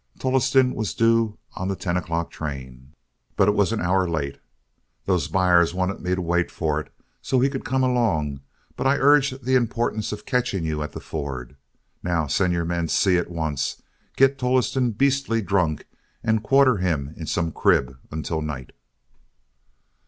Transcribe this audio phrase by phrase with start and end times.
[0.17, 2.93] "Tolleston was due on the ten o'clock train,
[3.35, 4.39] but it was an hour late.
[5.05, 8.41] Those buyers wanted me to wait for it, so he could come along,
[8.75, 11.55] but I urged the importance of catching you at the ford.
[12.01, 13.83] Now, send your man Seay at once,
[14.17, 15.85] get Tolleston beastly drunk,
[16.23, 18.71] and quarter him in some crib until night."